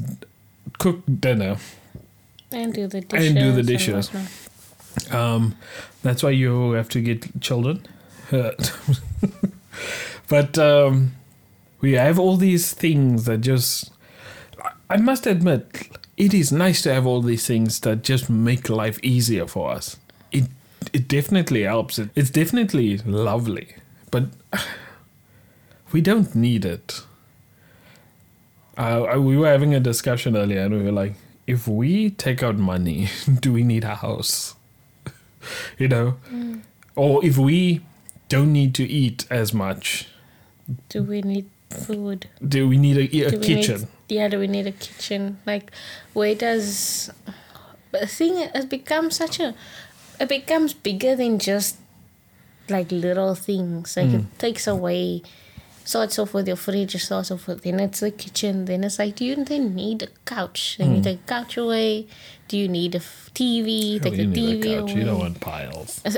[0.77, 1.57] cook dinner.
[2.53, 4.11] And do the dishes And do the dishes.
[5.11, 5.55] Um,
[6.03, 7.85] that's why you have to get children.
[10.27, 11.13] but um,
[11.81, 13.91] we have all these things that just.
[14.89, 18.99] I must admit, it is nice to have all these things that just make life
[19.01, 19.97] easier for us.
[20.31, 20.45] It
[20.93, 21.99] it definitely helps.
[21.99, 23.75] It, it's definitely lovely,
[24.11, 24.25] but
[25.91, 27.01] we don't need it.
[28.77, 31.15] Uh, we were having a discussion earlier, and we were like,
[31.51, 33.09] if we take out money,
[33.41, 34.55] do we need a house?
[35.77, 36.15] you know,
[36.95, 37.81] or if we
[38.29, 40.07] don't need to eat as much,
[40.89, 42.27] Do we need food?
[42.55, 43.81] do we need a, a kitchen?
[43.81, 45.39] Need, yeah, do we need a kitchen?
[45.45, 45.71] Like,
[46.13, 47.09] where does
[47.91, 49.53] but the thing has become such a
[50.19, 51.77] it becomes bigger than just
[52.69, 53.97] like little things.
[53.97, 54.15] Like Hmm.
[54.15, 55.23] it takes away
[55.83, 59.15] starts off with your fridge, starts off with then it's the kitchen, then it's like
[59.15, 60.75] do you then need a couch?
[60.77, 60.95] Then Hmm.
[60.95, 62.07] you take a couch away.
[62.47, 63.95] Do you need a f- TV?
[63.95, 64.91] Oh, take you need TV a couch.
[64.91, 64.99] away.
[64.99, 66.01] You don't want piles.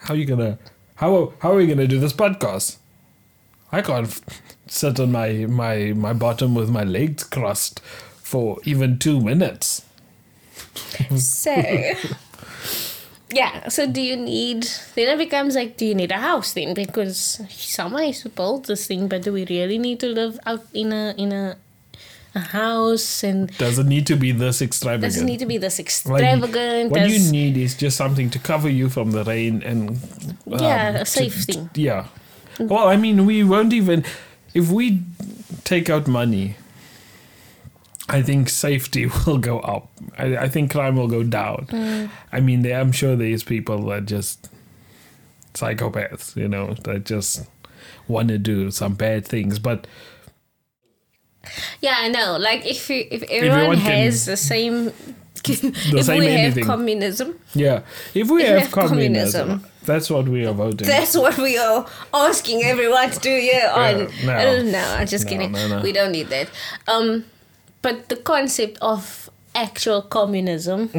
[0.00, 0.58] how are you gonna?
[0.96, 2.76] How how are we gonna do this podcast?
[3.72, 4.20] I can't f-
[4.66, 9.82] sit on my my my bottom with my legs crossed for even two minutes.
[11.16, 11.52] So,
[13.30, 13.68] yeah.
[13.68, 14.66] So, do you need?
[14.94, 16.74] Then it becomes like, do you need a house then?
[16.74, 20.64] Because someone has to build this thing, but do we really need to live out
[20.72, 21.56] in a in a
[22.34, 25.04] a house and Doesn't need to be this extravagant.
[25.10, 26.90] doesn't need to be this Like, extravagant.
[26.90, 31.00] what you need is just something to cover you from the rain and um, Yeah,
[31.00, 31.70] a safe to- thing.
[31.74, 32.08] yeah.
[32.60, 34.04] Well, I mean, we won't even
[34.52, 35.00] if we
[35.64, 36.56] take out money.
[38.08, 39.90] I think safety will go up.
[40.18, 41.66] I, I think crime will go down.
[41.70, 42.10] Mm.
[42.32, 44.48] I mean, there, I'm sure these people are just
[45.54, 47.46] psychopaths, you know, that just
[48.08, 49.58] want to do some bad things.
[49.58, 49.86] But
[51.80, 52.36] Yeah, I know.
[52.38, 54.92] Like if you, if everyone, Everyone can- has the same,
[55.44, 57.82] if same we have communism, yeah,
[58.14, 59.70] if we If we have have communism, communism.
[59.84, 60.86] that's what we are voting.
[60.86, 64.26] that's what we are asking everyone to do Yeah, on.
[64.26, 64.32] no.
[64.32, 65.52] Uh, no, I'm just No, kidding.
[65.52, 65.80] no, no.
[65.82, 66.48] We don't need that.
[66.88, 67.24] Um,
[67.86, 70.90] but the concept of actual communism,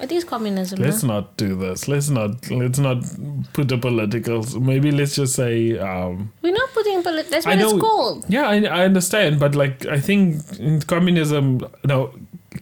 [0.00, 0.78] it is communism.
[0.80, 1.14] Let's no?
[1.14, 1.86] not do this.
[1.86, 2.50] Let's not.
[2.50, 3.04] Let's not
[3.52, 4.42] put a political.
[4.58, 5.76] Maybe let's just say.
[5.78, 7.70] Um, We're not putting polit- That's I what know.
[7.76, 8.24] it's called.
[8.28, 12.10] Yeah, I, I understand, but like I think in communism, no,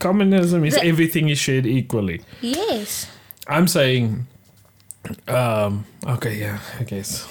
[0.00, 2.20] communism is The- everything is shared equally.
[2.42, 3.06] Yes.
[3.46, 4.26] I'm saying.
[5.28, 5.84] Um.
[6.04, 6.34] Okay.
[6.40, 6.58] Yeah.
[6.80, 7.26] I guess.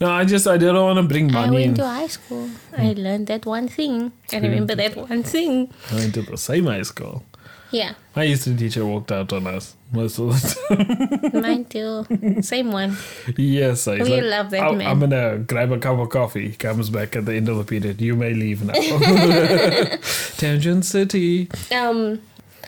[0.00, 1.48] No, I just I don't want to bring money.
[1.48, 1.74] I went in.
[1.74, 2.48] to high school.
[2.76, 4.12] I learned that one thing.
[4.32, 5.72] I remember that one thing.
[5.90, 7.24] I went to the same high school.
[7.72, 11.42] Yeah, My history teacher walked out on us most of the time.
[11.42, 12.04] mine too.
[12.42, 12.96] Same one.
[13.36, 16.48] yes, I We love that "I'm- man." I'm gonna grab a cup of coffee.
[16.48, 18.00] He comes back at the end of the period.
[18.00, 18.74] You may leave now.
[20.36, 21.48] Tangent City.
[21.70, 22.20] um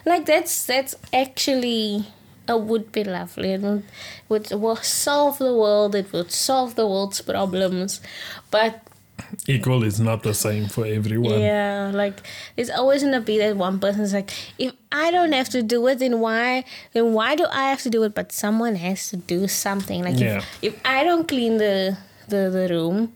[0.07, 2.07] like that's that's actually
[2.49, 3.85] it would be lovely it would,
[4.29, 8.01] would will solve the world it would solve the world's problems
[8.51, 8.83] but
[9.47, 11.41] Equal is not the same for everyone.
[11.41, 12.21] yeah like
[12.57, 16.01] it's always gonna be that one person's like if i don't have to do it
[16.01, 19.49] then why then why do i have to do it but someone has to do
[19.49, 20.39] something like Yeah.
[20.39, 21.97] if, if i don't clean the
[22.29, 23.15] the, the room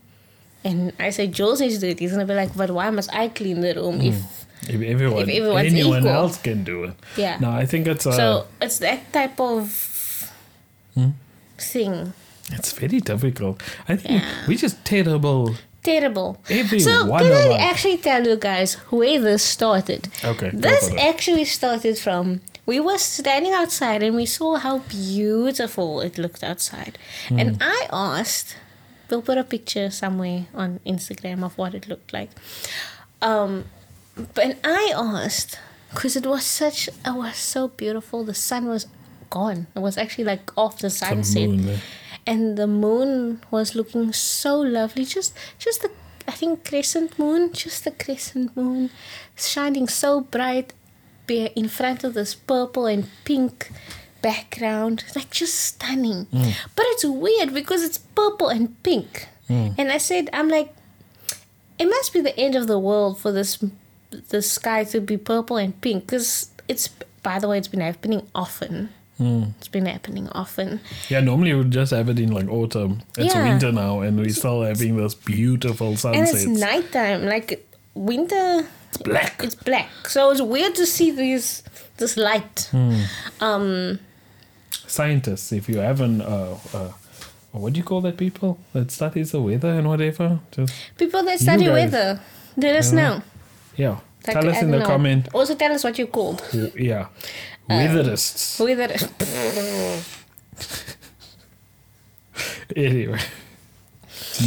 [0.63, 3.13] and i say jules needs to do it he's gonna be like but why must
[3.13, 4.07] i clean the room hmm.
[4.07, 6.07] if If everyone, If anyone equal.
[6.11, 6.93] else can do it.
[7.15, 7.37] Yeah.
[7.39, 10.31] No, I think it's uh, So it's that type of
[10.95, 11.09] Hmm?
[11.57, 12.13] thing.
[12.51, 13.61] it's very difficult.
[13.87, 14.47] I think Yeah.
[14.47, 15.55] we're just terrible.
[15.83, 16.37] Terrible.
[16.49, 17.61] Every so one can I us.
[17.71, 20.09] actually tell you guys where this started?
[20.23, 26.17] Okay, This actually started from we were standing outside and we saw how beautiful it
[26.17, 26.97] looked outside.
[27.29, 27.39] Hmm.
[27.39, 28.57] And I asked
[29.09, 32.31] we'll put a picture somewhere on Instagram of what it looked like.
[33.21, 33.65] Um
[34.33, 38.23] but I asked because it was such it was so beautiful.
[38.23, 38.87] The sun was
[39.29, 39.67] gone.
[39.75, 41.49] It was actually like off the sunset.
[41.49, 41.81] moon there.
[42.25, 45.05] And the moon was looking so lovely.
[45.05, 45.91] Just just the
[46.27, 48.89] I think crescent moon, just the crescent moon
[49.35, 50.73] shining so bright
[51.29, 53.71] in front of this purple and pink
[54.21, 55.03] background.
[55.15, 56.25] Like just stunning.
[56.27, 56.53] Mm.
[56.75, 59.27] But it's weird because it's purple and pink.
[59.49, 59.75] Mm.
[59.77, 60.73] And I said I'm like
[61.79, 63.63] it must be the end of the world for this
[64.29, 66.87] the sky to be purple and pink because it's
[67.23, 68.89] by the way it's been happening often.
[69.19, 70.79] It's been happening often.
[71.09, 73.01] Yeah, normally we would just have it in like autumn.
[73.17, 73.43] It's Yeah.
[73.49, 79.41] winter now, and we're still having those beautiful and it's nighttime like winter It's black.
[79.43, 79.89] it's black.
[80.07, 81.63] So it's weird to see these
[81.97, 82.69] this light.
[83.41, 83.99] Um
[84.87, 86.91] Scientists, if you haven't, uh, uh,
[87.51, 90.39] what do you call that people that studies the weather and whatever?
[90.51, 92.19] Just people that study weather
[92.55, 93.21] let us know
[93.77, 94.85] yeah, Like, tell us in the know.
[94.85, 95.27] comment.
[95.33, 96.41] also tell us what you called
[96.75, 97.07] Yeah,
[97.69, 98.59] Uh, weatherists.
[98.59, 98.95] weather
[102.75, 103.19] Anyway,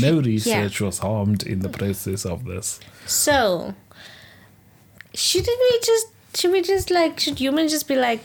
[0.00, 2.78] no research was harmed in the process of this.
[3.06, 3.74] So,
[5.14, 8.20] shouldn't we just should we just like should humans just be like,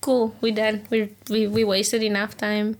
[0.00, 2.76] cool, we done, we we we wasted enough time.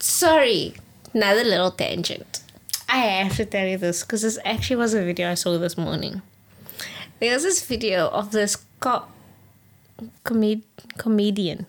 [0.00, 0.74] Sorry,
[1.14, 2.40] another little tangent.
[2.88, 5.76] I have to tell you this because this actually was a video I saw this
[5.76, 6.22] morning.
[7.20, 9.06] There was this video of this co-
[10.24, 10.62] comed-
[10.98, 11.66] comedian.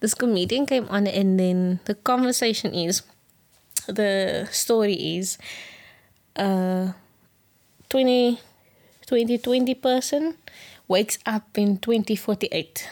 [0.00, 3.02] This comedian came on, and then the conversation is,
[3.88, 5.38] the story is,
[6.36, 6.92] uh,
[7.88, 8.38] 20,
[9.06, 10.36] 2020 person
[10.86, 12.88] wakes up in 2048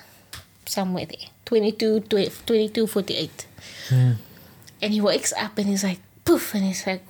[0.67, 1.29] somewhere there.
[1.45, 3.47] 22 12, 22 48
[4.81, 7.05] and he wakes up and he's like poof and he's like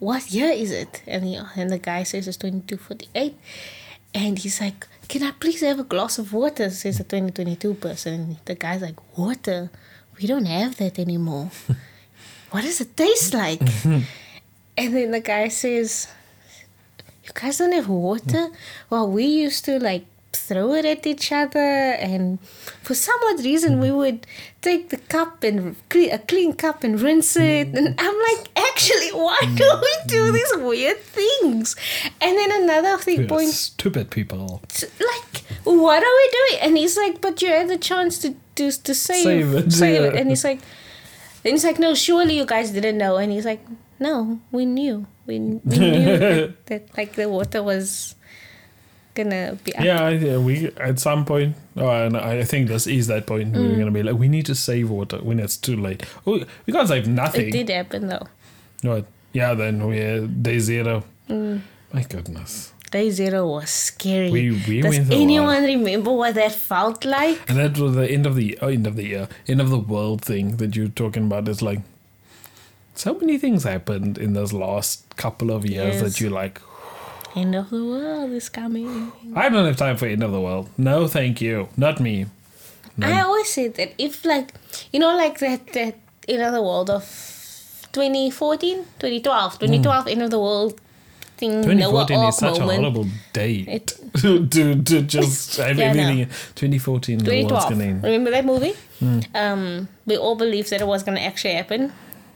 [0.00, 1.02] what year is it?
[1.06, 3.36] And, he, and the guy says it's 2248
[4.16, 6.68] and he's like can i please have a glass of water?
[6.70, 8.14] Says the 2022 person.
[8.14, 9.70] And the guy's like water?
[10.18, 11.50] We don't have that anymore.
[12.50, 13.62] What does it taste like?
[14.78, 16.08] And then the guy says
[17.24, 18.46] you guys don't have water?
[18.48, 18.54] Hmm.
[18.90, 20.04] Well, we used to like
[20.36, 22.40] throw it at each other, and
[22.82, 23.96] for some odd reason, we mm-hmm.
[23.96, 24.26] would
[24.62, 27.68] take the cup and cle- a clean cup and rinse it.
[27.68, 27.76] Mm-hmm.
[27.76, 29.80] And I'm like, actually, why do mm-hmm.
[29.80, 31.76] we do these weird things?
[32.20, 34.62] And then another thing You're point stupid people.
[34.82, 36.62] like, what are we doing?
[36.62, 40.00] And he's like, but you had the chance to to, to save, Save it, save
[40.02, 40.08] yeah.
[40.08, 40.16] it.
[40.16, 40.60] And he's like,
[41.44, 43.16] and he's like, no, surely you guys didn't know.
[43.16, 43.60] And he's like,
[44.00, 48.15] no, we knew, we, we knew that, that like the water was
[49.16, 49.72] gonna be.
[49.80, 53.52] Yeah, I, we at some point, oh, and I think this is that point.
[53.52, 53.70] Mm.
[53.70, 56.04] We're gonna be like, we need to save water when it's too late.
[56.26, 57.48] Oh, we can't save nothing.
[57.48, 58.26] It did happen though.
[58.82, 59.06] What?
[59.32, 61.02] Yeah, then we're day zero.
[61.28, 61.60] Mm.
[61.92, 62.72] My goodness.
[62.90, 64.30] Day zero was scary.
[64.30, 67.38] We- we Does anyone remember what that felt like?
[67.48, 69.78] And that was the end of the oh, end of the year, end of the
[69.78, 71.48] world thing that you're talking about.
[71.48, 71.80] It's like
[72.94, 76.02] so many things happened in those last couple of years Yes.
[76.02, 76.60] that you're like,
[77.36, 79.12] End of the world is coming.
[79.34, 80.70] I don't have time for end of the world.
[80.78, 82.26] No, thank you, not me.
[83.00, 84.54] I always say that if like
[84.92, 87.02] you know like that that end of the world of
[87.92, 90.80] 2014, 2012, 2012 end of the world
[91.36, 91.62] thing.
[91.62, 94.00] 2014 is such a horrible date It-
[94.50, 95.82] to, to just Yeah, I know.
[95.84, 96.26] everything.
[96.54, 97.68] 2014, the world's 2012.
[97.68, 98.00] gonna.
[98.02, 98.72] Remember that movie?
[98.98, 99.20] Hmm.
[99.34, 101.92] Um, we all believed that it was going to actually happen,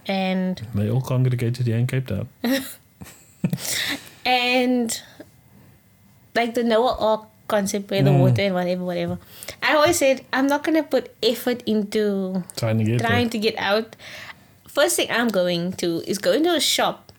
[0.06, 2.28] and They all congregated here in Cape Town.
[4.24, 5.00] And
[6.34, 8.20] like the Noah Ark concept where the Hmm.
[8.20, 9.18] water and whatever, whatever.
[9.62, 13.30] I always said I'm not going to put effort into Trying to get trying there.
[13.30, 13.96] to get out.
[14.68, 17.10] First thing I'm going to is going to a shop,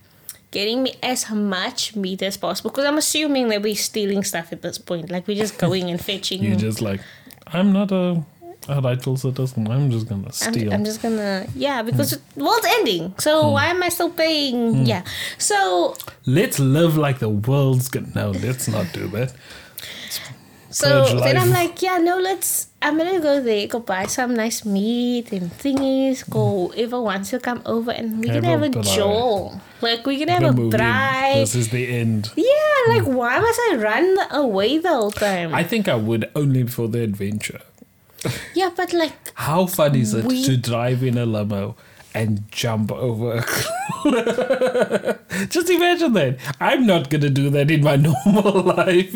[0.52, 4.62] getting me as much meat as possible because I'm assuming that we're stealing stuff at
[4.62, 5.12] this point.
[5.12, 6.42] Like we're just going and fetching.
[6.42, 7.02] You're just like,
[7.48, 8.24] I'm not a,
[8.70, 9.68] a rightful citizen.
[9.70, 10.74] I'm just gonna I'm, steal.
[10.74, 11.88] I'm just gonna yeah Hmm.
[11.88, 13.14] because the world's ending.
[13.18, 13.52] So hmm.
[13.54, 14.74] why am I still paying?
[14.74, 14.84] Hmm.
[14.86, 15.04] Yeah.
[15.38, 15.96] So
[16.26, 18.12] Let's live like the world's gonna.
[18.14, 19.34] No, let's not do that.
[20.70, 24.64] so then I'm like yeah no let's I'm gonna go there go buy some nice
[24.64, 26.24] meat and thingies.
[26.24, 26.32] Hmm.
[26.32, 29.62] Go whoever wants to come over and we can Have have a a braai.
[29.82, 31.34] Like we can have a braai.
[31.42, 32.30] This is the end.
[32.36, 35.54] Yeah, like why must I run away the whole time?
[35.54, 37.62] I think I would only for the adventure.
[38.54, 41.76] Yeah, but like How fun is it We- to drive in a limo
[42.14, 43.70] and jump over a cliff?
[45.50, 46.38] Just imagine that.
[46.60, 49.16] I'm not gonna do that in my normal life.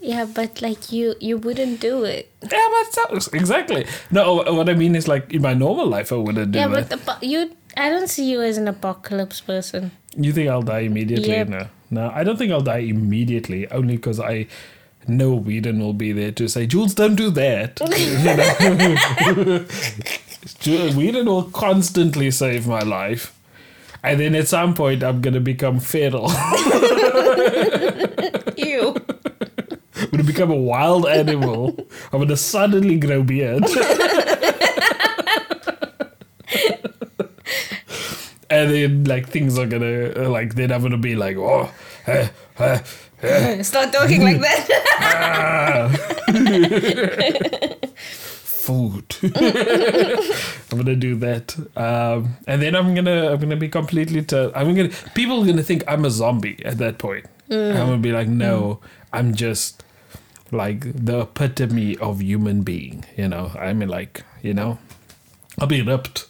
[0.00, 2.30] yeah, but like you you wouldn't do it.
[2.42, 3.86] yeah, but so, exactly.
[4.10, 6.62] No, what I mean is like in my normal life, I wouldn't do it.
[6.62, 6.88] yeah, that.
[7.04, 9.90] but the, you I don't see you as an apocalypse person.
[10.16, 11.28] You think I'll die immediately?
[11.30, 11.48] Yep.
[11.48, 13.70] No, no, I don't think I'll die immediately.
[13.70, 14.46] Only because I
[15.08, 19.64] know Whedon will be there to say, "Jules, don't do that." You know?
[20.60, 23.34] Ju- Whedon will constantly save my life,
[24.02, 26.30] and then at some point, I'm gonna become feral.
[28.56, 28.94] Ew.
[30.00, 31.76] I'm gonna become a wild animal.
[32.12, 33.64] I'm gonna suddenly grow beard.
[38.50, 41.70] and then, like, things are gonna, uh, like, then I'm gonna be like, oh,
[42.06, 42.28] eh,
[42.58, 42.78] eh,
[43.62, 44.68] Start talking like that.
[48.68, 49.16] food.
[50.70, 54.22] I'm gonna do that, um, and then I'm gonna, I'm gonna be completely.
[54.22, 54.90] Ter- I'm gonna.
[55.14, 57.26] People are gonna think I'm a zombie at that point.
[57.50, 58.80] I'm gonna be like, no,
[59.12, 59.82] I'm just
[60.52, 63.04] like the epitome of human being.
[63.16, 64.78] You know, I mean, like, you know,
[65.58, 66.26] I'll be ripped.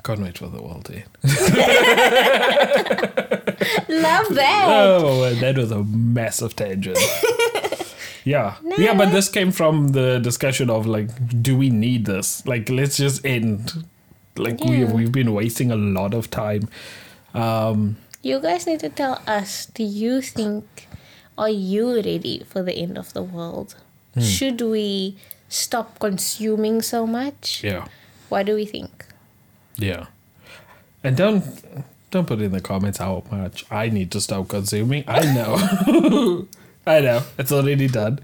[0.00, 1.04] I can't wait for the world to end.
[3.90, 4.64] Love that.
[4.66, 6.96] Oh, that was a massive tangent.
[8.24, 8.56] yeah.
[8.78, 11.10] Yeah, but this came from the discussion of like,
[11.42, 12.46] do we need this?
[12.46, 13.84] Like, let's just end.
[14.38, 16.70] Like, we, we've been wasting a lot of time.
[17.34, 20.88] Um, You guys need to tell us do you think,
[21.36, 23.74] are you ready for the end of the world?
[24.14, 24.20] Hmm.
[24.22, 25.16] Should we
[25.50, 27.62] stop consuming so much?
[27.62, 27.86] yeah.
[28.30, 29.04] What do we think?
[29.80, 30.06] Yeah.
[31.02, 31.42] And don't
[32.10, 35.04] don't put in the comments how much I need to stop consuming.
[35.06, 36.46] I know.
[36.86, 37.22] I know.
[37.38, 38.20] It's already done.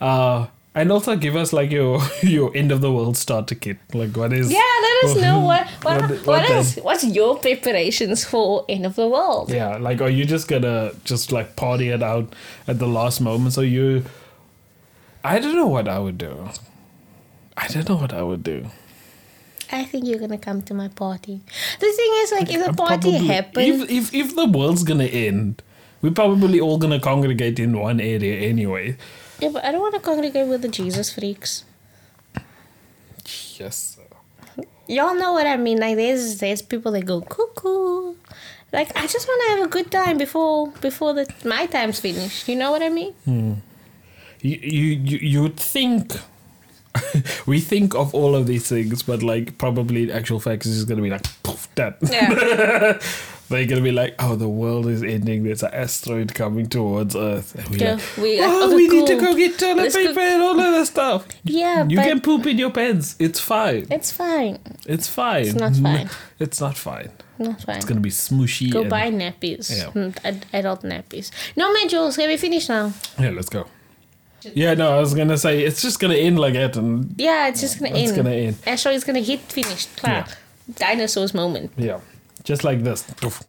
[0.00, 3.78] Uh and also give us like your your end of the world starter kit.
[3.94, 7.38] Like what is Yeah, let us know what what, What- what, what is what's your
[7.38, 9.50] preparations for end of the world?
[9.50, 12.34] Yeah, like are you just gonna just like party it out
[12.68, 13.52] at the last moment?
[13.54, 14.04] So you
[15.24, 16.48] I don't know what I would do.
[17.56, 18.66] I don't know what I would do.
[19.72, 21.40] I think you're gonna come to my party.
[21.80, 25.04] The thing is, like, if the party probably- happens, If, if if the world's gonna
[25.04, 25.62] end,
[26.02, 28.96] we're probably all gonna congregate in one area anyway.
[29.40, 31.64] yeah, but I don't want to congregate with the Jesus freaks.
[33.58, 33.98] Yes.
[34.88, 35.78] Y'all know what I mean.
[35.80, 38.14] Like, there's there's people that go cuckoo.
[38.72, 42.48] Like, I just want to have a good time before before the my time's finished.
[42.48, 43.12] You know what I mean?
[43.24, 43.52] Hmm.
[44.42, 46.14] you you you, you would think
[47.46, 51.02] we think of all of these things, but like probably in actual facts, is gonna
[51.02, 51.98] be like poof, that.
[52.02, 52.98] Yeah.
[53.48, 55.44] They're gonna be like, oh, the world is ending.
[55.44, 57.54] There's an asteroid coming towards Earth.
[57.54, 60.18] And we're Yeah, like, we- oh, we need to go get toilet Let's go- paper
[60.20, 61.28] and all of that stuff.
[61.44, 63.14] Yeah, you can poop in your pants.
[63.20, 63.86] It's fine.
[63.88, 64.58] it's fine.
[64.86, 65.46] It's fine.
[65.46, 66.10] It's not fine.
[66.40, 67.10] It's not fine.
[67.38, 67.76] Not fine.
[67.76, 68.70] It's gonna be smooshy.
[68.72, 69.70] Go buy nappies.
[69.70, 69.90] Yeah.
[69.94, 71.30] Mm, ad- Adult nappies.
[71.54, 72.92] No, man, Jules, can we finish now?
[73.18, 73.66] Yeah, let's go.
[74.54, 77.60] Yeah, no, I was gonna say it's just gonna end like that, and Yeah, it's
[77.60, 78.08] just gonna It's end.
[78.08, 78.56] It's gonna end.
[78.66, 79.88] Astro is gonna hit finished.
[79.96, 80.24] Claro.
[80.74, 81.72] Dinosaurs moment.
[81.76, 82.00] yeah,
[82.44, 83.02] just like this.
[83.20, 83.42] Poof.